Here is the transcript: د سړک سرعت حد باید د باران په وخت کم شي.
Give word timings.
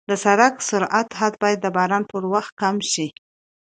د 0.09 0.11
سړک 0.23 0.53
سرعت 0.69 1.07
حد 1.19 1.33
باید 1.43 1.59
د 1.61 1.67
باران 1.75 2.03
په 2.11 2.15
وخت 2.33 2.51
کم 2.61 2.75
شي. 2.91 3.07